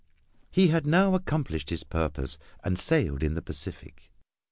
[0.49, 4.09] He had now accomplished his purpose and sailed in the Pacific.